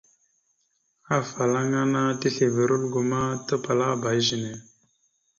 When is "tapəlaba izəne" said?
3.47-4.53